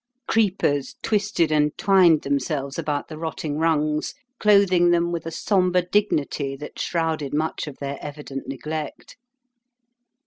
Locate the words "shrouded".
6.79-7.35